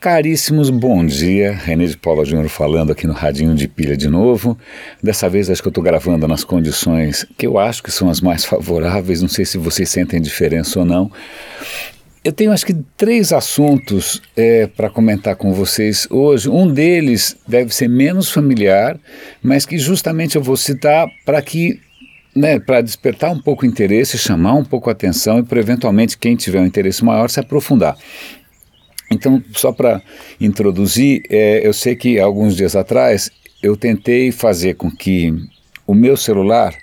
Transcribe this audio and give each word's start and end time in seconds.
Caríssimos, 0.00 0.70
bom 0.70 1.04
dia. 1.04 1.52
René 1.52 1.84
de 1.84 1.94
Paula 1.94 2.24
Júnior 2.24 2.48
falando 2.48 2.90
aqui 2.90 3.06
no 3.06 3.12
Radinho 3.12 3.54
de 3.54 3.68
Pilha 3.68 3.94
de 3.94 4.08
novo. 4.08 4.56
Dessa 5.02 5.28
vez 5.28 5.50
acho 5.50 5.60
que 5.60 5.68
eu 5.68 5.70
estou 5.70 5.84
gravando 5.84 6.26
nas 6.26 6.42
condições 6.42 7.26
que 7.36 7.46
eu 7.46 7.58
acho 7.58 7.82
que 7.82 7.90
são 7.90 8.08
as 8.08 8.18
mais 8.18 8.46
favoráveis. 8.46 9.20
Não 9.20 9.28
sei 9.28 9.44
se 9.44 9.58
vocês 9.58 9.90
sentem 9.90 10.18
diferença 10.18 10.78
ou 10.78 10.86
não. 10.86 11.12
Eu 12.24 12.32
tenho 12.32 12.50
acho 12.50 12.64
que 12.64 12.72
três 12.96 13.30
assuntos 13.30 14.22
é, 14.34 14.66
para 14.66 14.88
comentar 14.88 15.36
com 15.36 15.52
vocês 15.52 16.08
hoje. 16.10 16.48
Um 16.48 16.66
deles 16.72 17.36
deve 17.46 17.74
ser 17.74 17.88
menos 17.88 18.30
familiar, 18.30 18.98
mas 19.42 19.66
que 19.66 19.76
justamente 19.76 20.34
eu 20.34 20.42
vou 20.42 20.56
citar 20.56 21.06
para 21.26 21.42
que 21.42 21.78
né, 22.34 22.58
para 22.60 22.80
despertar 22.80 23.32
um 23.32 23.40
pouco 23.40 23.64
o 23.64 23.68
interesse, 23.68 24.16
chamar 24.16 24.54
um 24.54 24.64
pouco 24.64 24.88
a 24.88 24.92
atenção 24.92 25.40
e 25.40 25.42
para 25.42 25.58
eventualmente 25.58 26.16
quem 26.16 26.36
tiver 26.36 26.60
um 26.60 26.66
interesse 26.66 27.04
maior 27.04 27.28
se 27.28 27.40
aprofundar. 27.40 27.96
Então, 29.10 29.42
só 29.52 29.72
para 29.72 30.00
introduzir, 30.40 31.22
é, 31.28 31.66
eu 31.66 31.72
sei 31.72 31.96
que 31.96 32.20
alguns 32.20 32.56
dias 32.56 32.76
atrás 32.76 33.30
eu 33.62 33.76
tentei 33.76 34.30
fazer 34.30 34.74
com 34.74 34.90
que 34.90 35.34
o 35.86 35.94
meu 35.94 36.16
celular 36.16 36.74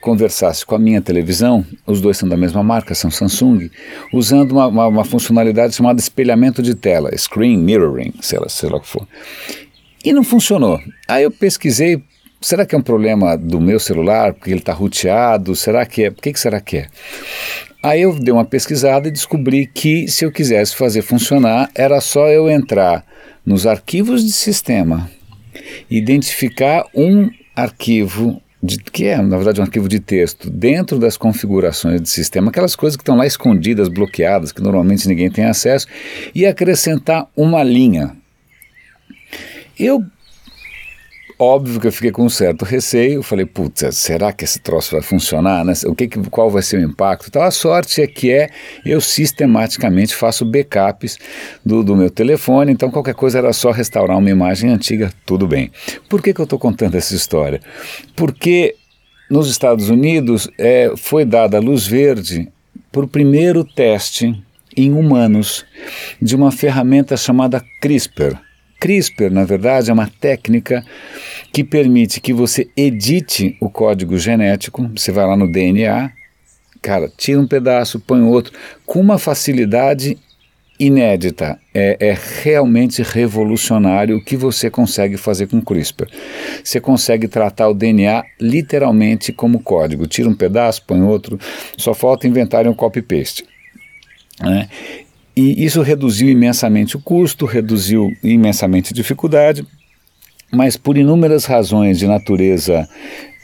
conversasse 0.00 0.66
com 0.66 0.74
a 0.74 0.78
minha 0.78 1.00
televisão, 1.00 1.64
os 1.86 1.98
dois 1.98 2.18
são 2.18 2.28
da 2.28 2.36
mesma 2.36 2.62
marca, 2.62 2.94
são 2.94 3.10
Samsung, 3.10 3.70
usando 4.12 4.52
uma, 4.52 4.66
uma, 4.66 4.86
uma 4.86 5.04
funcionalidade 5.04 5.74
chamada 5.74 5.98
espelhamento 5.98 6.60
de 6.60 6.74
tela, 6.74 7.16
screen 7.16 7.56
mirroring, 7.56 8.12
sei 8.20 8.38
lá, 8.38 8.48
sei 8.48 8.68
lá 8.68 8.76
o 8.76 8.80
que 8.80 8.88
for. 8.88 9.08
E 10.04 10.12
não 10.12 10.22
funcionou. 10.22 10.78
Aí 11.08 11.22
eu 11.22 11.30
pesquisei, 11.30 12.02
será 12.44 12.66
que 12.66 12.74
é 12.74 12.78
um 12.78 12.82
problema 12.82 13.36
do 13.36 13.60
meu 13.60 13.80
celular, 13.80 14.34
porque 14.34 14.50
ele 14.50 14.60
está 14.60 14.72
roteado, 14.72 15.56
será 15.56 15.86
que 15.86 16.04
é, 16.04 16.08
o 16.08 16.14
que, 16.14 16.32
que 16.32 16.38
será 16.40 16.60
que 16.60 16.78
é? 16.78 16.86
Aí 17.82 18.02
eu 18.02 18.18
dei 18.18 18.32
uma 18.32 18.44
pesquisada 18.44 19.08
e 19.08 19.10
descobri 19.10 19.66
que 19.66 20.08
se 20.08 20.24
eu 20.24 20.32
quisesse 20.32 20.76
fazer 20.76 21.02
funcionar, 21.02 21.70
era 21.74 22.00
só 22.00 22.28
eu 22.28 22.50
entrar 22.50 23.04
nos 23.44 23.66
arquivos 23.66 24.24
de 24.24 24.32
sistema, 24.32 25.10
identificar 25.90 26.86
um 26.94 27.30
arquivo 27.54 28.40
de, 28.62 28.78
que 28.78 29.04
é, 29.04 29.20
na 29.20 29.36
verdade, 29.36 29.60
um 29.60 29.64
arquivo 29.64 29.88
de 29.88 30.00
texto 30.00 30.48
dentro 30.48 30.98
das 30.98 31.18
configurações 31.18 32.00
de 32.00 32.08
sistema, 32.08 32.50
aquelas 32.50 32.74
coisas 32.74 32.96
que 32.96 33.02
estão 33.02 33.16
lá 33.16 33.26
escondidas, 33.26 33.88
bloqueadas, 33.88 34.52
que 34.52 34.62
normalmente 34.62 35.06
ninguém 35.06 35.30
tem 35.30 35.44
acesso, 35.44 35.86
e 36.34 36.46
acrescentar 36.46 37.26
uma 37.36 37.62
linha. 37.62 38.16
Eu 39.78 40.02
Óbvio 41.38 41.80
que 41.80 41.86
eu 41.88 41.92
fiquei 41.92 42.12
com 42.12 42.24
um 42.24 42.28
certo 42.28 42.64
receio, 42.64 43.22
falei, 43.22 43.44
putz, 43.44 43.96
será 43.96 44.32
que 44.32 44.44
esse 44.44 44.60
troço 44.60 44.92
vai 44.92 45.02
funcionar? 45.02 45.64
Né? 45.64 45.72
O 45.86 45.94
que, 45.94 46.08
qual 46.30 46.48
vai 46.48 46.62
ser 46.62 46.78
o 46.78 46.82
impacto? 46.82 47.26
Então, 47.28 47.42
a 47.42 47.50
sorte 47.50 48.00
é 48.00 48.06
que 48.06 48.30
é, 48.30 48.50
eu 48.86 49.00
sistematicamente 49.00 50.14
faço 50.14 50.44
backups 50.44 51.18
do, 51.64 51.82
do 51.82 51.96
meu 51.96 52.08
telefone, 52.08 52.72
então 52.72 52.90
qualquer 52.90 53.14
coisa 53.14 53.38
era 53.38 53.52
só 53.52 53.72
restaurar 53.72 54.16
uma 54.16 54.30
imagem 54.30 54.70
antiga, 54.70 55.12
tudo 55.26 55.48
bem. 55.48 55.72
Por 56.08 56.22
que, 56.22 56.32
que 56.32 56.40
eu 56.40 56.44
estou 56.44 56.58
contando 56.58 56.94
essa 56.94 57.14
história? 57.14 57.60
Porque 58.14 58.76
nos 59.28 59.50
Estados 59.50 59.88
Unidos 59.88 60.48
é, 60.56 60.92
foi 60.96 61.24
dada 61.24 61.56
a 61.56 61.60
luz 61.60 61.86
verde 61.86 62.48
para 62.92 63.04
o 63.04 63.08
primeiro 63.08 63.64
teste 63.64 64.40
em 64.76 64.92
humanos 64.92 65.64
de 66.20 66.36
uma 66.36 66.52
ferramenta 66.52 67.16
chamada 67.16 67.64
CRISPR. 67.80 68.38
CRISPR, 68.84 69.30
na 69.30 69.44
verdade, 69.46 69.88
é 69.88 69.94
uma 69.94 70.10
técnica 70.20 70.84
que 71.50 71.64
permite 71.64 72.20
que 72.20 72.34
você 72.34 72.68
edite 72.76 73.56
o 73.58 73.70
código 73.70 74.18
genético. 74.18 74.90
Você 74.94 75.10
vai 75.10 75.26
lá 75.26 75.34
no 75.34 75.50
DNA, 75.50 76.12
cara, 76.82 77.10
tira 77.16 77.40
um 77.40 77.48
pedaço, 77.48 77.98
põe 77.98 78.20
outro, 78.20 78.52
com 78.84 79.00
uma 79.00 79.18
facilidade 79.18 80.18
inédita. 80.78 81.58
É, 81.72 81.96
é, 81.98 82.18
realmente 82.42 83.00
revolucionário 83.00 84.18
o 84.18 84.22
que 84.22 84.36
você 84.36 84.68
consegue 84.68 85.16
fazer 85.16 85.46
com 85.46 85.62
CRISPR. 85.62 86.06
Você 86.62 86.78
consegue 86.78 87.26
tratar 87.26 87.70
o 87.70 87.74
DNA 87.74 88.22
literalmente 88.38 89.32
como 89.32 89.60
código. 89.60 90.06
Tira 90.06 90.28
um 90.28 90.34
pedaço, 90.34 90.84
põe 90.86 91.00
outro, 91.00 91.40
só 91.78 91.94
falta 91.94 92.28
inventar 92.28 92.68
um 92.68 92.74
copy-paste. 92.74 93.46
Né? 94.42 94.68
E 95.36 95.64
isso 95.64 95.82
reduziu 95.82 96.28
imensamente 96.28 96.96
o 96.96 97.00
custo, 97.00 97.44
reduziu 97.44 98.12
imensamente 98.22 98.92
a 98.92 98.96
dificuldade, 98.96 99.66
mas 100.52 100.76
por 100.76 100.96
inúmeras 100.96 101.44
razões 101.44 101.98
de 101.98 102.06
natureza 102.06 102.88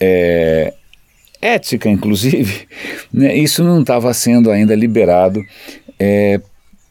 é, 0.00 0.72
ética, 1.42 1.88
inclusive, 1.88 2.68
né, 3.12 3.34
isso 3.34 3.64
não 3.64 3.80
estava 3.80 4.12
sendo 4.14 4.50
ainda 4.50 4.74
liberado 4.74 5.42
é, 5.98 6.40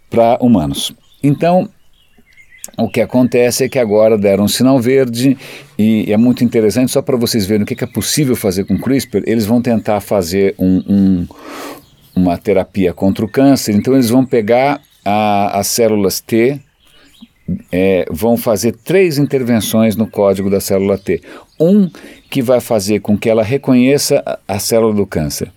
para 0.10 0.38
humanos. 0.42 0.94
Então, 1.24 1.70
o 2.78 2.90
que 2.90 3.02
acontece 3.02 3.64
é 3.64 3.70
que 3.70 3.80
agora 3.80 4.18
deram 4.18 4.46
um 4.46 4.48
sinal 4.48 4.80
verde 4.80 5.38
e 5.78 6.12
é 6.12 6.18
muito 6.18 6.44
interessante, 6.44 6.92
só 6.92 7.02
para 7.02 7.18
vocês 7.18 7.46
verem 7.46 7.64
o 7.64 7.66
que 7.66 7.84
é 7.84 7.88
possível 7.88 8.36
fazer 8.36 8.66
com 8.66 8.78
CRISPR, 8.78 9.24
eles 9.26 9.46
vão 9.46 9.62
tentar 9.62 10.02
fazer 10.02 10.56
um, 10.58 10.84
um, 10.88 11.28
uma 12.16 12.38
terapia 12.38 12.94
contra 12.94 13.24
o 13.24 13.30
câncer, 13.30 13.74
então 13.76 13.94
eles 13.94 14.10
vão 14.10 14.26
pegar 14.26 14.82
a, 15.04 15.60
as 15.60 15.68
células 15.68 16.20
T 16.20 16.60
é, 17.72 18.06
vão 18.12 18.38
fazer 18.38 18.74
três 18.84 19.18
intervenções 19.18 19.96
no 19.96 20.08
código 20.08 20.50
da 20.50 20.60
célula 20.60 20.98
T. 20.98 21.22
Um 21.60 21.90
que 22.30 22.42
vai 22.42 22.60
fazer 22.60 23.00
com 23.00 23.18
que 23.18 23.30
ela 23.30 23.44
reconheça 23.44 24.22
a, 24.26 24.40
a 24.48 24.60
célula 24.60 24.94
do 24.94 25.06
câncer. 25.06 25.52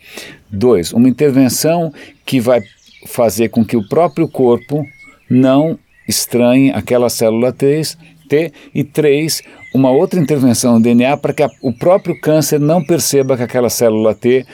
Dois, 0.50 0.92
uma 0.92 1.08
intervenção 1.08 1.92
que 2.24 2.40
vai 2.40 2.62
fazer 3.06 3.48
com 3.48 3.64
que 3.64 3.76
o 3.76 3.86
próprio 3.88 4.28
corpo 4.28 4.86
não 5.28 5.78
estranhe 6.08 6.70
aquela 6.70 7.08
célula 7.08 7.52
T. 7.52 7.82
T 8.28 8.52
e 8.74 8.82
três, 8.82 9.42
uma 9.74 9.90
outra 9.90 10.18
intervenção 10.18 10.74
no 10.74 10.80
DNA 10.80 11.16
para 11.18 11.34
que 11.34 11.42
a, 11.42 11.50
o 11.60 11.72
próprio 11.72 12.18
câncer 12.18 12.58
não 12.58 12.82
perceba 12.82 13.36
que 13.36 13.42
aquela 13.42 13.68
célula 13.68 14.14
T 14.14 14.46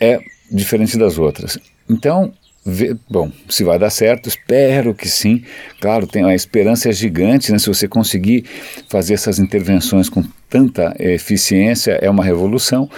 é 0.00 0.20
diferente 0.50 0.98
das 0.98 1.18
outras. 1.18 1.58
Então, 1.88 2.32
Ver, 2.64 2.96
bom, 3.10 3.30
se 3.48 3.64
vai 3.64 3.76
dar 3.78 3.90
certo, 3.90 4.28
espero 4.28 4.94
que 4.94 5.08
sim. 5.08 5.42
Claro, 5.80 6.06
tem 6.06 6.24
a 6.24 6.34
esperança 6.34 6.88
é 6.88 6.92
gigante, 6.92 7.50
né? 7.50 7.58
Se 7.58 7.66
você 7.66 7.88
conseguir 7.88 8.44
fazer 8.88 9.14
essas 9.14 9.38
intervenções 9.40 10.08
com 10.08 10.22
tanta 10.48 10.94
eficiência, 10.98 11.98
é 12.00 12.08
uma 12.08 12.24
revolução. 12.24 12.88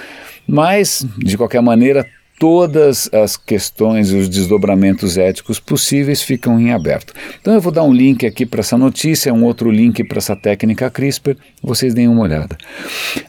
Mas, 0.47 1.07
de 1.17 1.39
qualquer 1.39 1.63
maneira, 1.63 2.07
todas 2.39 3.09
as 3.13 3.37
questões 3.37 4.11
e 4.11 4.17
os 4.17 4.29
desdobramentos 4.29 5.17
éticos 5.17 5.61
possíveis 5.61 6.23
ficam 6.23 6.61
em 6.61 6.73
aberto. 6.73 7.15
Então 7.41 7.55
eu 7.55 7.61
vou 7.61 7.73
dar 7.73 7.85
um 7.85 7.93
link 7.93 8.27
aqui 8.27 8.45
para 8.45 8.61
essa 8.61 8.77
notícia, 8.77 9.33
um 9.33 9.45
outro 9.45 9.71
link 9.71 10.03
para 10.05 10.19
essa 10.19 10.35
técnica 10.35 10.91
CRISPR, 10.91 11.37
vocês 11.63 11.95
deem 11.95 12.09
uma 12.09 12.23
olhada. 12.23 12.57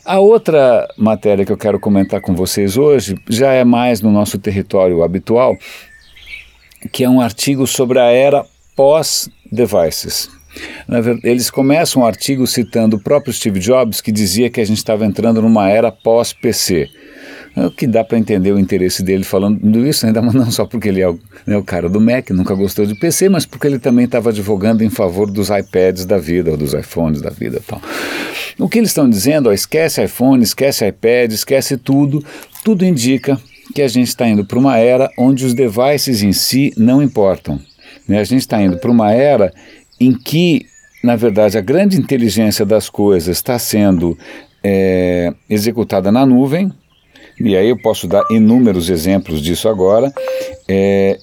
A 0.04 0.20
outra 0.20 0.88
matéria 0.98 1.46
que 1.46 1.52
eu 1.52 1.58
quero 1.58 1.80
comentar 1.80 2.20
com 2.20 2.36
vocês 2.36 2.78
hoje 2.78 3.16
já 3.30 3.54
é 3.54 3.64
mais 3.64 4.02
no 4.02 4.12
nosso 4.12 4.38
território 4.40 5.04
habitual, 5.04 5.56
que 6.92 7.04
é 7.04 7.10
um 7.10 7.22
artigo 7.22 7.66
sobre 7.68 8.00
a 8.00 8.06
era 8.06 8.46
pós-devices. 8.76 10.30
Eles 11.24 11.50
começam 11.50 12.02
o 12.02 12.06
artigo 12.06 12.48
citando 12.48 12.96
o 12.96 13.00
próprio 13.00 13.34
Steve 13.34 13.60
Jobs, 13.60 14.02
que 14.02 14.12
dizia 14.12 14.50
que 14.50 14.62
a 14.62 14.66
gente 14.66 14.78
estava 14.78 15.06
entrando 15.06 15.42
numa 15.42 15.70
era 15.70 15.92
pós-PC. 15.92 16.90
É 17.56 17.66
o 17.66 17.72
que 17.72 17.88
dá 17.88 18.04
para 18.04 18.18
entender 18.18 18.52
o 18.52 18.60
interesse 18.60 19.02
dele 19.02 19.24
falando 19.24 19.88
isso, 19.88 20.06
ainda 20.06 20.22
não 20.22 20.52
só 20.52 20.66
porque 20.66 20.90
ele 20.90 21.02
é 21.02 21.08
o, 21.08 21.18
né, 21.48 21.56
o, 21.56 21.64
cara 21.64 21.88
do 21.88 22.02
Mac, 22.02 22.30
nunca 22.32 22.54
gostou 22.54 22.86
de 22.86 22.96
PC, 22.96 23.30
mas 23.30 23.46
porque 23.46 23.66
ele 23.66 23.80
também 23.80 24.04
estava 24.06 24.30
advogando 24.30 24.84
em 24.84 24.90
favor 24.90 25.32
dos 25.32 25.50
iPads 25.50 26.06
da 26.06 26.18
vida, 26.18 26.52
ou 26.52 26.58
dos 26.58 26.74
iPhones 26.74 27.22
da 27.22 27.30
vida 27.30 27.62
tal. 27.66 27.82
O 28.60 28.68
que 28.68 28.78
eles 28.78 28.90
estão 28.90 29.10
dizendo, 29.10 29.48
ó, 29.48 29.54
esquece 29.54 30.04
iPhone, 30.04 30.44
esquece 30.44 30.86
iPad, 30.86 31.32
esquece 31.32 31.78
tudo, 31.78 32.24
tudo 32.64 32.84
indica 32.84 33.40
que 33.74 33.82
a 33.82 33.88
gente 33.88 34.08
está 34.08 34.28
indo 34.28 34.46
para 34.46 34.60
uma 34.60 34.78
era 34.78 35.10
onde 35.18 35.46
os 35.46 35.54
devices 35.54 36.22
em 36.22 36.32
si 36.32 36.74
não 36.78 37.02
importam. 37.02 37.60
Né? 38.08 38.20
A 38.20 38.24
gente 38.24 38.42
está 38.42 38.62
indo 38.62 38.78
para 38.78 38.92
uma 38.92 39.12
era 39.12 39.54
em 40.00 40.14
que, 40.14 40.66
na 41.04 41.16
verdade, 41.16 41.58
a 41.58 41.62
grande 41.62 41.98
inteligência 41.98 42.66
das 42.66 42.90
coisas 42.90 43.38
está 43.38 43.58
sendo 43.58 44.18
é, 44.64 45.34
executada 45.50 46.12
na 46.12 46.26
nuvem, 46.26 46.72
e 47.40 47.56
aí 47.56 47.70
eu 47.70 47.78
posso 47.78 48.08
dar 48.08 48.24
inúmeros 48.32 48.90
exemplos 48.90 49.42
disso 49.42 49.68
agora. 49.68 50.14
É, 50.68 51.18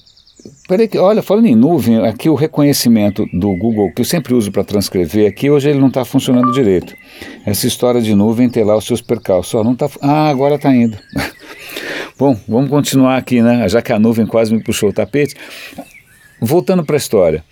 Peraí, 0.69 0.89
olha, 0.97 1.23
falando 1.23 1.47
em 1.47 1.55
nuvem, 1.55 2.05
aqui 2.05 2.29
o 2.29 2.35
reconhecimento 2.35 3.27
do 3.33 3.55
Google, 3.57 3.93
que 3.93 4.01
eu 4.01 4.05
sempre 4.05 4.35
uso 4.35 4.51
para 4.51 4.65
transcrever 4.65 5.29
aqui, 5.29 5.51
hoje 5.51 5.69
ele 5.71 5.79
não 5.79 5.89
está 5.89 6.05
funcionando 6.05 6.53
direito. 6.53 6.95
Essa 7.45 7.67
história 7.67 8.01
de 8.01 8.15
nuvem 8.15 8.49
tem 8.49 8.65
lá 8.65 8.77
os 8.77 8.85
seus 8.85 9.01
percalços. 9.01 9.55
Ó, 9.55 9.63
não 9.63 9.77
tá, 9.77 9.89
ah, 10.01 10.29
agora 10.29 10.57
está 10.57 10.75
indo. 10.75 10.97
Bom, 12.19 12.39
vamos 12.47 12.71
continuar 12.71 13.17
aqui, 13.17 13.41
né? 13.43 13.69
Já 13.69 13.81
que 13.81 13.93
a 13.93 13.99
nuvem 13.99 14.27
quase 14.27 14.55
me 14.55 14.63
puxou 14.63 14.91
o 14.91 14.93
tapete. 14.93 15.35
Voltando 16.41 16.85
para 16.85 16.97
a 16.97 16.99
história, 16.99 17.45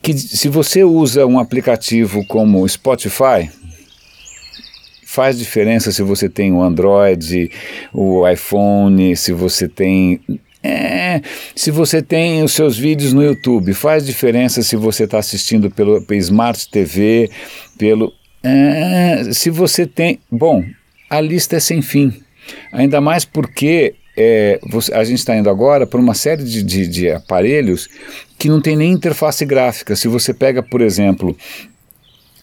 que 0.00 0.12
se 0.12 0.48
você 0.48 0.82
usa 0.82 1.26
um 1.26 1.38
aplicativo 1.38 2.24
como 2.26 2.68
Spotify, 2.68 3.50
faz 5.04 5.38
diferença 5.38 5.92
se 5.92 6.02
você 6.02 6.28
tem 6.28 6.52
o 6.52 6.62
Android, 6.62 7.50
o 7.92 8.26
iPhone, 8.28 9.14
se 9.16 9.32
você 9.32 9.68
tem 9.68 10.20
É, 10.64 11.20
se 11.56 11.70
você 11.70 12.00
tem 12.00 12.42
os 12.42 12.52
seus 12.52 12.78
vídeos 12.78 13.12
no 13.12 13.22
YouTube, 13.22 13.74
faz 13.74 14.06
diferença 14.06 14.62
se 14.62 14.76
você 14.76 15.04
está 15.04 15.18
assistindo 15.18 15.70
pelo, 15.70 16.04
Smart 16.12 16.70
TV, 16.70 17.28
pelo. 17.76 18.12
É, 18.42 19.32
se 19.32 19.50
você 19.50 19.86
tem. 19.86 20.20
Bom, 20.30 20.64
a 21.10 21.20
lista 21.20 21.56
é 21.56 21.60
sem 21.60 21.82
fim. 21.82 22.12
Ainda 22.72 23.00
mais 23.00 23.24
porque 23.24 23.94
é, 24.16 24.60
a 24.92 25.04
gente 25.04 25.18
está 25.18 25.36
indo 25.36 25.48
agora 25.48 25.86
por 25.86 25.98
uma 25.98 26.14
série 26.14 26.44
de, 26.44 26.62
de, 26.62 26.86
de, 26.86 27.10
aparelhos 27.10 27.88
que 28.38 28.48
não 28.48 28.60
tem 28.60 28.76
nem 28.76 28.92
interface 28.92 29.44
gráfica. 29.44 29.96
Se 29.96 30.08
você 30.08 30.34
pega, 30.34 30.62
por 30.62 30.80
exemplo, 30.80 31.36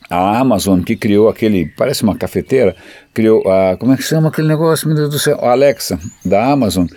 a 0.10 0.40
Amazon 0.40 0.82
que 0.82 0.96
criou 0.96 1.30
aquele, 1.30 1.68
parece 1.78 2.04
uma 2.04 2.18
cafeteira, 2.18 2.76
criou 3.14 3.44
a, 3.48 3.78
como 3.78 3.94
é 3.94 3.98
que 3.98 4.04
chama 4.04 4.30
aquele 4.30 4.48
negócio, 4.48 4.88
meu 4.88 4.96
Deus 4.96 5.10
do 5.10 5.20
céu, 5.20 5.38
a 5.42 5.52
Alexa 5.52 6.00
da 6.26 6.44
Amazon. 6.46 6.88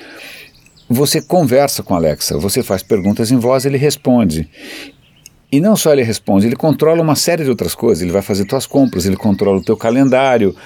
Você 0.89 1.23
conversa 1.23 1.83
com 1.83 1.95
a 1.95 1.97
Alexa, 1.99 2.37
você 2.39 2.63
faz 2.63 2.83
perguntas 2.83 3.31
em 3.31 3.37
voz, 3.37 3.65
ele 3.65 3.79
responde. 3.79 4.49
E 5.51 5.61
não 5.61 5.77
só 5.77 5.93
ele 5.93 6.03
responde, 6.03 6.47
ele 6.47 6.57
controla 6.57 7.03
uma 7.03 7.15
série 7.15 7.45
de 7.45 7.51
outras 7.51 7.75
coisas. 7.75 8.03
Ele 8.03 8.11
vai 8.11 8.23
fazer 8.23 8.47
suas 8.49 8.67
compras, 8.67 9.05
ele 9.05 9.17
controla 9.17 9.59
o 9.59 9.63
teu 9.63 9.77
calendário. 9.77 10.57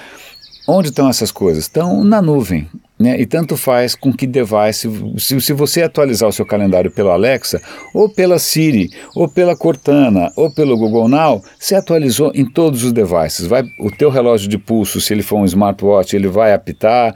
Onde 0.67 0.89
estão 0.89 1.09
essas 1.09 1.31
coisas? 1.31 1.63
Estão 1.63 2.03
na 2.03 2.21
nuvem. 2.21 2.67
Né? 2.99 3.19
E 3.21 3.25
tanto 3.27 3.55
faz 3.55 3.93
com 3.93 4.11
que 4.11 4.25
device, 4.25 4.89
se, 5.19 5.39
se 5.39 5.53
você 5.53 5.83
atualizar 5.83 6.27
o 6.27 6.33
seu 6.33 6.45
calendário 6.45 6.89
pelo 6.89 7.11
Alexa, 7.11 7.61
ou 7.93 8.09
pela 8.09 8.39
Siri, 8.39 8.89
ou 9.15 9.29
pela 9.29 9.55
Cortana, 9.55 10.31
ou 10.35 10.51
pelo 10.51 10.75
Google 10.75 11.07
Now, 11.07 11.43
você 11.59 11.75
atualizou 11.75 12.31
em 12.33 12.43
todos 12.43 12.83
os 12.83 12.91
devices. 12.91 13.45
Vai, 13.45 13.63
o 13.79 13.91
teu 13.91 14.09
relógio 14.09 14.49
de 14.49 14.57
pulso, 14.57 14.99
se 14.99 15.13
ele 15.13 15.21
for 15.21 15.37
um 15.37 15.45
smartwatch, 15.45 16.15
ele 16.15 16.27
vai 16.27 16.53
apitar, 16.53 17.15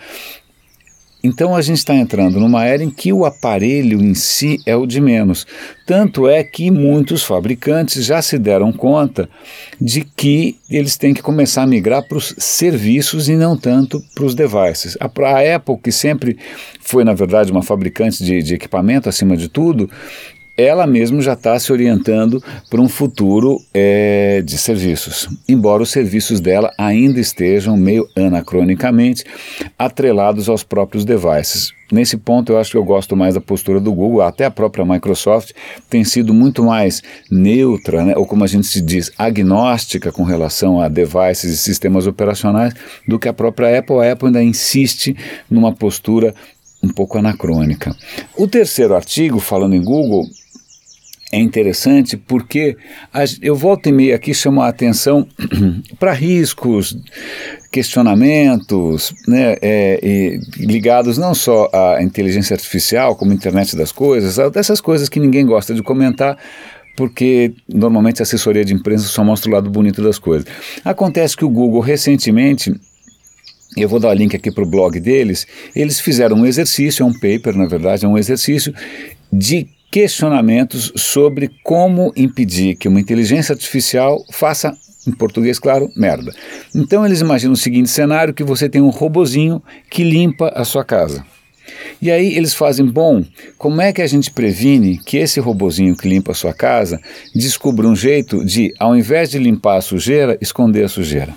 então 1.24 1.56
a 1.56 1.62
gente 1.62 1.78
está 1.78 1.96
entrando 1.96 2.40
numa 2.40 2.66
era 2.66 2.84
em 2.84 2.90
que 2.90 3.14
o 3.14 3.26
aparelho 3.26 4.02
em 4.02 4.14
si 4.14 4.60
é 4.66 4.76
o 4.76 4.86
de 4.86 5.00
menos. 5.00 5.46
Tanto 5.86 6.28
é 6.28 6.44
que 6.44 6.72
muitos 6.72 7.24
fabricantes 7.24 8.04
já 8.06 8.22
se 8.22 8.40
deram 8.40 8.72
conta 8.72 9.30
de 9.80 10.02
que 10.04 10.58
eles 10.70 10.98
têm 10.98 11.14
que 11.14 11.22
começar 11.22 11.64
a 11.64 11.68
migrar 11.68 12.08
para 12.08 12.18
os 12.18 12.34
serviços 12.38 13.30
e 13.30 13.36
não 13.36 13.56
tanto 13.56 14.02
para 14.16 14.26
os 14.26 14.34
devices. 14.34 14.98
A, 15.00 15.06
a, 15.06 15.56
Apple, 15.56 15.78
que 15.78 15.92
sempre 15.92 16.38
foi, 16.80 17.04
na 17.04 17.14
verdade, 17.14 17.52
uma 17.52 17.62
fabricante 17.62 18.24
de, 18.24 18.42
de 18.42 18.56
equipamento 18.56 19.08
acima 19.08 19.38
de 19.38 19.48
tudo, 19.48 19.90
ela 20.62 20.86
mesma 20.86 21.22
já 21.22 21.34
está 21.34 21.58
se 21.60 21.72
orientando 21.72 22.44
para 22.70 22.82
um 22.82 22.88
futuro 22.88 23.58
é, 23.74 24.42
de 24.44 24.58
serviços, 24.58 25.28
embora 25.48 25.84
os 25.84 25.90
serviços 25.90 26.40
dela 26.40 26.72
ainda 26.78 27.20
estejam 27.20 27.76
meio 27.76 28.08
anacronicamente 28.16 29.24
atrelados 29.78 30.48
aos 30.50 30.64
próprios 30.64 31.04
devices. 31.06 31.74
Nesse 31.92 32.16
ponto, 32.16 32.54
eu 32.54 32.58
acho 32.58 32.72
que 32.72 32.78
eu 32.78 32.86
gosto 32.86 33.18
mais 33.18 33.36
da 33.36 33.42
postura 33.42 33.80
do 33.80 33.94
Google, 33.94 34.22
até 34.22 34.46
a 34.46 34.52
própria 34.52 34.86
Microsoft 34.86 35.52
tem 35.90 36.06
sido 36.06 36.34
muito 36.34 36.64
mais 36.64 37.02
neutra, 37.30 38.06
né, 38.06 38.14
ou 38.16 38.26
como 38.26 38.46
a 38.46 38.48
gente 38.48 38.66
se 38.66 38.80
diz, 38.80 39.12
agnóstica 39.18 40.10
com 40.10 40.24
relação 40.24 40.80
a 40.80 40.88
devices 40.88 41.52
e 41.52 41.58
sistemas 41.58 42.08
operacionais, 42.08 42.74
do 43.06 43.20
que 43.20 43.28
a 43.28 43.34
própria 43.34 43.78
Apple. 43.78 43.98
A 43.98 44.14
Apple 44.14 44.28
ainda 44.28 44.42
insiste 44.42 45.18
numa 45.50 45.74
postura 45.74 46.34
um 46.82 46.90
pouco 46.90 47.18
anacrônica. 47.18 47.94
O 48.38 48.48
terceiro 48.48 48.96
artigo, 48.96 49.40
falando 49.40 49.76
em 49.76 49.84
Google, 49.84 50.26
é 51.32 51.40
interessante 51.40 52.18
porque 52.18 52.76
eu 53.42 53.56
volto 53.56 53.88
e 53.88 53.92
meio 53.92 54.14
aqui 54.14 54.34
chamo 54.34 54.62
a 54.62 54.68
atenção 54.68 55.26
para 55.98 56.12
riscos, 56.12 56.98
questionamentos 57.72 59.14
né, 59.28 59.56
é, 59.62 60.40
ligados 60.58 61.18
não 61.18 61.34
só 61.34 61.70
à 61.72 62.04
inteligência 62.04 62.54
artificial, 62.54 63.16
como 63.16 63.32
a 63.32 63.36
internet 63.36 63.76
das 63.76 63.92
coisas, 63.92 64.38
dessas 64.52 64.82
coisas 64.82 65.08
que 65.08 65.20
ninguém 65.20 65.46
gosta 65.46 65.74
de 65.74 65.82
comentar, 65.82 66.38
porque 66.98 67.54
normalmente 67.68 68.22
a 68.22 68.24
assessoria 68.24 68.66
de 68.66 68.74
imprensa 68.74 69.06
só 69.06 69.24
mostra 69.24 69.50
o 69.50 69.54
lado 69.54 69.70
bonito 69.70 70.04
das 70.04 70.20
coisas. 70.20 70.46
Acontece 70.84 71.38
que 71.38 71.46
o 71.46 71.50
Google 71.50 71.80
recentemente 71.80 72.74
eu 73.78 73.88
vou 73.88 74.02
dar 74.02 74.10
o 74.10 74.14
link 74.14 74.36
aqui 74.36 74.52
para 74.52 74.66
o 74.66 74.70
blog 74.70 75.00
deles. 75.00 75.48
Eles 75.74 75.98
fizeram 75.98 76.36
um 76.36 76.46
exercício, 76.46 77.04
é 77.04 77.06
um 77.06 77.14
paper, 77.14 77.56
na 77.56 77.66
verdade, 77.66 78.04
é 78.04 78.08
um 78.08 78.18
exercício 78.18 78.74
de 79.32 79.70
questionamentos 79.92 80.94
sobre 80.96 81.52
como 81.64 82.14
impedir 82.16 82.76
que 82.76 82.88
uma 82.88 83.02
inteligência 83.02 83.52
artificial 83.52 84.24
faça, 84.32 84.74
em 85.06 85.12
português 85.12 85.60
claro, 85.60 85.92
merda. 85.98 86.34
Então 86.74 87.06
eles 87.06 87.20
imaginam 87.20 87.54
o 87.54 87.58
seguinte 87.58 87.90
cenário 87.90 88.34
que 88.34 88.44
você 88.44 88.70
tem 88.70 88.82
um 88.82 88.90
robozinho 88.90 89.62
que 89.90 90.04
limpa 90.04 90.48
a 90.56 90.64
sua 90.64 90.86
casa. 90.86 91.26
E 92.02 92.10
aí 92.10 92.36
eles 92.36 92.54
fazem, 92.54 92.86
bom, 92.86 93.24
como 93.58 93.82
é 93.82 93.94
que 93.94 94.02
a 94.02 94.08
gente 94.08 94.32
previne 94.32 94.98
que 94.98 95.18
esse 95.18 95.40
robozinho 95.40 95.96
que 95.96 96.08
limpa 96.08 96.32
a 96.32 96.36
sua 96.36 96.54
casa 96.54 97.00
descubra 97.36 97.88
um 97.88 97.96
jeito 97.96 98.44
de, 98.44 98.74
ao 98.80 98.96
invés 98.96 99.30
de 99.30 99.38
limpar 99.38 99.78
a 99.78 99.82
sujeira, 99.82 100.38
esconder 100.42 100.86
a 100.86 100.90
sujeira? 100.90 101.36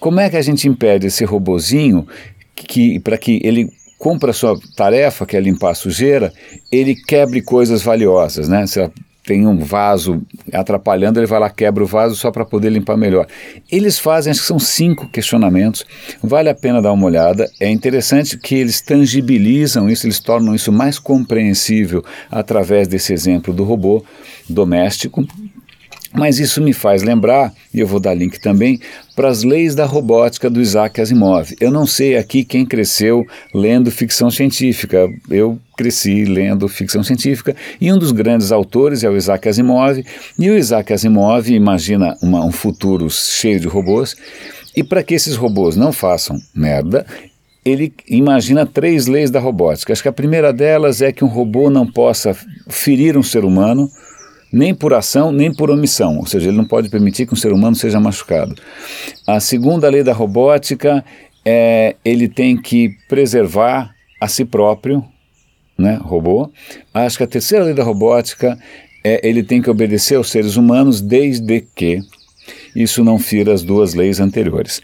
Como 0.00 0.20
é 0.20 0.28
que 0.28 0.36
a 0.36 0.42
gente 0.42 0.68
impede 0.68 1.06
esse 1.06 1.24
robozinho 1.24 2.06
que, 2.54 2.98
para 3.00 3.16
que 3.16 3.40
ele 3.44 3.70
cumpra 4.04 4.32
a 4.32 4.34
sua 4.34 4.58
tarefa, 4.76 5.24
que 5.24 5.34
é 5.34 5.40
limpar 5.40 5.70
a 5.70 5.74
sujeira, 5.74 6.30
ele 6.70 6.94
quebre 6.94 7.40
coisas 7.40 7.80
valiosas, 7.80 8.50
né? 8.50 8.66
Se 8.66 8.78
tem 9.24 9.46
um 9.46 9.56
vaso 9.56 10.20
atrapalhando, 10.52 11.18
ele 11.18 11.26
vai 11.26 11.40
lá, 11.40 11.48
quebra 11.48 11.82
o 11.82 11.86
vaso 11.86 12.14
só 12.14 12.30
para 12.30 12.44
poder 12.44 12.68
limpar 12.68 12.98
melhor. 12.98 13.26
Eles 13.72 13.98
fazem, 13.98 14.30
acho 14.30 14.42
que 14.42 14.46
são 14.46 14.58
cinco 14.58 15.08
questionamentos, 15.08 15.86
vale 16.22 16.50
a 16.50 16.54
pena 16.54 16.82
dar 16.82 16.92
uma 16.92 17.06
olhada. 17.06 17.50
É 17.58 17.70
interessante 17.70 18.36
que 18.36 18.54
eles 18.54 18.82
tangibilizam 18.82 19.88
isso, 19.88 20.06
eles 20.06 20.20
tornam 20.20 20.54
isso 20.54 20.70
mais 20.70 20.98
compreensível 20.98 22.04
através 22.30 22.86
desse 22.86 23.10
exemplo 23.14 23.54
do 23.54 23.64
robô 23.64 24.04
doméstico. 24.46 25.26
Mas 26.16 26.38
isso 26.38 26.62
me 26.62 26.72
faz 26.72 27.02
lembrar, 27.02 27.52
e 27.72 27.80
eu 27.80 27.88
vou 27.88 27.98
dar 27.98 28.14
link 28.14 28.38
também, 28.40 28.78
para 29.16 29.28
as 29.28 29.42
leis 29.42 29.74
da 29.74 29.84
robótica 29.84 30.48
do 30.48 30.60
Isaac 30.60 31.00
Asimov. 31.00 31.56
Eu 31.60 31.72
não 31.72 31.86
sei 31.86 32.16
aqui 32.16 32.44
quem 32.44 32.64
cresceu 32.64 33.26
lendo 33.52 33.90
ficção 33.90 34.30
científica. 34.30 35.08
Eu 35.28 35.58
cresci 35.76 36.24
lendo 36.24 36.68
ficção 36.68 37.02
científica 37.02 37.56
e 37.80 37.92
um 37.92 37.98
dos 37.98 38.12
grandes 38.12 38.52
autores 38.52 39.02
é 39.02 39.10
o 39.10 39.16
Isaac 39.16 39.48
Asimov. 39.48 40.04
E 40.38 40.50
o 40.50 40.56
Isaac 40.56 40.92
Asimov 40.92 41.50
imagina 41.50 42.16
uma, 42.22 42.44
um 42.44 42.52
futuro 42.52 43.10
cheio 43.10 43.58
de 43.58 43.66
robôs. 43.66 44.14
E 44.76 44.84
para 44.84 45.02
que 45.02 45.14
esses 45.14 45.34
robôs 45.34 45.74
não 45.74 45.92
façam 45.92 46.38
merda, 46.54 47.04
ele 47.64 47.92
imagina 48.08 48.64
três 48.64 49.08
leis 49.08 49.32
da 49.32 49.40
robótica. 49.40 49.92
Acho 49.92 50.02
que 50.02 50.08
a 50.08 50.12
primeira 50.12 50.52
delas 50.52 51.02
é 51.02 51.10
que 51.10 51.24
um 51.24 51.28
robô 51.28 51.70
não 51.70 51.86
possa 51.86 52.36
ferir 52.68 53.16
um 53.16 53.22
ser 53.22 53.44
humano 53.44 53.90
nem 54.54 54.72
por 54.72 54.94
ação, 54.94 55.32
nem 55.32 55.52
por 55.52 55.68
omissão, 55.68 56.18
ou 56.18 56.26
seja, 56.26 56.48
ele 56.48 56.56
não 56.56 56.64
pode 56.64 56.88
permitir 56.88 57.26
que 57.26 57.34
um 57.34 57.36
ser 57.36 57.52
humano 57.52 57.74
seja 57.74 57.98
machucado. 57.98 58.54
A 59.26 59.40
segunda 59.40 59.88
lei 59.88 60.04
da 60.04 60.12
robótica 60.12 61.04
é 61.44 61.96
ele 62.04 62.28
tem 62.28 62.56
que 62.56 62.96
preservar 63.08 63.92
a 64.20 64.28
si 64.28 64.44
próprio, 64.44 65.04
né, 65.76 65.98
robô. 66.00 66.52
Acho 66.94 67.18
que 67.18 67.24
a 67.24 67.26
terceira 67.26 67.64
lei 67.64 67.74
da 67.74 67.82
robótica 67.82 68.56
é 69.02 69.20
ele 69.28 69.42
tem 69.42 69.60
que 69.60 69.68
obedecer 69.68 70.14
aos 70.14 70.30
seres 70.30 70.54
humanos 70.54 71.00
desde 71.00 71.60
que 71.74 72.00
isso 72.76 73.02
não 73.02 73.18
fira 73.18 73.52
as 73.52 73.64
duas 73.64 73.92
leis 73.92 74.20
anteriores. 74.20 74.80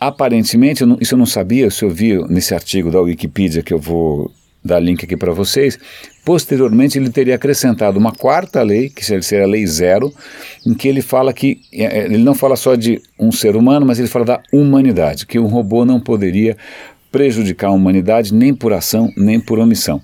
Aparentemente, 0.00 0.84
isso 1.00 1.14
eu 1.14 1.18
não 1.18 1.26
sabia, 1.26 1.66
isso 1.66 1.84
eu 1.84 1.90
vi 1.90 2.16
nesse 2.28 2.54
artigo 2.54 2.90
da 2.90 3.00
Wikipedia 3.00 3.62
que 3.62 3.74
eu 3.74 3.78
vou 3.78 4.30
dar 4.64 4.80
link 4.80 5.04
aqui 5.04 5.16
para 5.16 5.32
vocês. 5.32 5.78
Posteriormente, 6.24 6.98
ele 6.98 7.10
teria 7.10 7.34
acrescentado 7.34 7.98
uma 7.98 8.12
quarta 8.12 8.62
lei, 8.62 8.88
que 8.88 9.04
seria 9.04 9.44
a 9.44 9.48
lei 9.48 9.66
zero, 9.66 10.12
em 10.64 10.74
que 10.74 10.86
ele 10.86 11.02
fala 11.02 11.32
que 11.32 11.60
é, 11.72 11.84
é, 11.84 12.04
ele 12.04 12.18
não 12.18 12.34
fala 12.34 12.56
só 12.56 12.74
de 12.74 13.00
um 13.18 13.32
ser 13.32 13.56
humano, 13.56 13.84
mas 13.84 13.98
ele 13.98 14.08
fala 14.08 14.24
da 14.24 14.42
humanidade, 14.52 15.26
que 15.26 15.38
um 15.38 15.46
robô 15.46 15.84
não 15.84 15.98
poderia 15.98 16.56
prejudicar 17.10 17.68
a 17.68 17.72
humanidade 17.72 18.32
nem 18.32 18.54
por 18.54 18.72
ação 18.72 19.12
nem 19.16 19.38
por 19.38 19.58
omissão. 19.58 20.00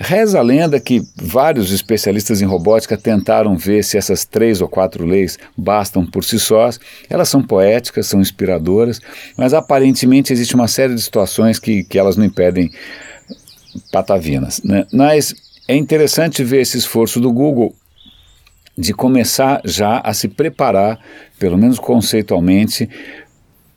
Reza 0.00 0.38
a 0.38 0.42
lenda 0.42 0.78
que 0.78 1.02
vários 1.16 1.72
especialistas 1.72 2.40
em 2.40 2.44
robótica 2.44 2.96
tentaram 2.96 3.56
ver 3.56 3.82
se 3.82 3.98
essas 3.98 4.24
três 4.24 4.60
ou 4.60 4.68
quatro 4.68 5.04
leis 5.04 5.36
bastam 5.56 6.06
por 6.06 6.22
si 6.22 6.38
sós. 6.38 6.78
Elas 7.10 7.28
são 7.28 7.42
poéticas, 7.42 8.06
são 8.06 8.20
inspiradoras, 8.20 9.00
mas 9.36 9.52
aparentemente 9.52 10.32
existe 10.32 10.54
uma 10.54 10.68
série 10.68 10.94
de 10.94 11.02
situações 11.02 11.58
que, 11.58 11.82
que 11.82 11.98
elas 11.98 12.16
não 12.16 12.24
impedem 12.24 12.70
patavinas. 13.90 14.60
Né? 14.62 14.86
Mas 14.92 15.34
é 15.66 15.76
interessante 15.76 16.42
ver 16.42 16.62
esse 16.62 16.78
esforço 16.78 17.20
do 17.20 17.32
Google 17.32 17.74
de 18.76 18.94
começar 18.94 19.60
já 19.64 19.98
a 19.98 20.14
se 20.14 20.28
preparar, 20.28 21.00
pelo 21.38 21.58
menos 21.58 21.78
conceitualmente, 21.78 22.88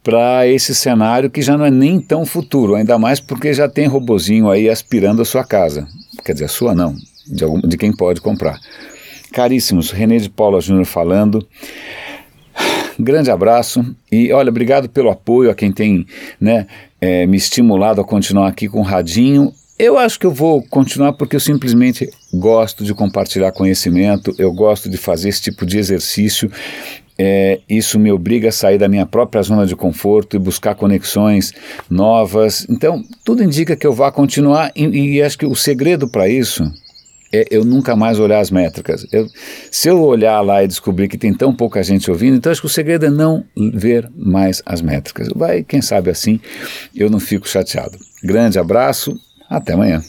para 0.03 0.47
esse 0.47 0.73
cenário 0.73 1.29
que 1.29 1.41
já 1.41 1.57
não 1.57 1.65
é 1.65 1.71
nem 1.71 1.99
tão 1.99 2.25
futuro, 2.25 2.75
ainda 2.75 2.97
mais 2.97 3.19
porque 3.19 3.53
já 3.53 3.67
tem 3.67 3.87
robozinho 3.87 4.49
aí 4.49 4.69
aspirando 4.69 5.21
a 5.21 5.25
sua 5.25 5.43
casa. 5.43 5.87
Quer 6.23 6.33
dizer, 6.33 6.45
a 6.45 6.49
sua 6.49 6.75
não, 6.75 6.95
de, 7.27 7.43
algum, 7.43 7.59
de 7.59 7.77
quem 7.77 7.91
pode 7.91 8.21
comprar. 8.21 8.59
Caríssimos, 9.31 9.91
René 9.91 10.17
de 10.17 10.29
Paula 10.29 10.61
Júnior 10.61 10.85
falando. 10.85 11.47
Grande 12.99 13.31
abraço 13.31 13.83
e 14.11 14.31
olha, 14.31 14.49
obrigado 14.49 14.87
pelo 14.89 15.09
apoio 15.09 15.49
a 15.49 15.55
quem 15.55 15.71
tem 15.71 16.05
né, 16.39 16.67
é, 16.99 17.25
me 17.25 17.37
estimulado 17.37 18.01
a 18.01 18.03
continuar 18.03 18.49
aqui 18.49 18.67
com 18.67 18.79
o 18.79 18.83
Radinho 18.83 19.51
Eu 19.81 19.97
acho 19.97 20.19
que 20.19 20.27
eu 20.27 20.31
vou 20.31 20.61
continuar 20.61 21.13
porque 21.13 21.35
eu 21.35 21.39
simplesmente 21.39 22.07
gosto 22.31 22.83
de 22.83 22.93
compartilhar 22.93 23.51
conhecimento, 23.51 24.31
eu 24.37 24.53
gosto 24.53 24.87
de 24.87 24.95
fazer 24.95 25.29
esse 25.29 25.41
tipo 25.41 25.65
de 25.65 25.79
exercício. 25.79 26.51
É, 27.17 27.59
isso 27.67 27.97
me 27.97 28.11
obriga 28.11 28.49
a 28.49 28.51
sair 28.51 28.77
da 28.77 28.87
minha 28.87 29.07
própria 29.07 29.41
zona 29.41 29.65
de 29.65 29.75
conforto 29.75 30.35
e 30.35 30.39
buscar 30.39 30.75
conexões 30.75 31.51
novas. 31.89 32.63
Então, 32.69 33.01
tudo 33.25 33.43
indica 33.43 33.75
que 33.75 33.87
eu 33.87 33.91
vá 33.91 34.11
continuar, 34.11 34.71
e, 34.75 35.15
e 35.15 35.21
acho 35.23 35.35
que 35.35 35.47
o 35.47 35.55
segredo 35.55 36.07
para 36.07 36.29
isso 36.29 36.63
é 37.33 37.47
eu 37.49 37.65
nunca 37.65 37.95
mais 37.95 38.19
olhar 38.19 38.39
as 38.39 38.51
métricas. 38.51 39.07
Eu, 39.11 39.25
se 39.71 39.89
eu 39.89 39.99
olhar 40.03 40.41
lá 40.41 40.63
e 40.63 40.67
descobrir 40.67 41.07
que 41.07 41.17
tem 41.17 41.33
tão 41.33 41.55
pouca 41.55 41.81
gente 41.81 42.11
ouvindo, 42.11 42.37
então 42.37 42.51
acho 42.51 42.61
que 42.61 42.67
o 42.67 42.69
segredo 42.69 43.07
é 43.07 43.09
não 43.09 43.43
ver 43.73 44.07
mais 44.15 44.61
as 44.63 44.79
métricas. 44.79 45.27
Vai, 45.35 45.63
quem 45.63 45.81
sabe 45.81 46.11
assim, 46.11 46.39
eu 46.95 47.09
não 47.09 47.19
fico 47.19 47.49
chateado. 47.49 47.97
Grande 48.23 48.59
abraço, 48.59 49.19
até 49.51 49.73
amanhã. 49.73 50.01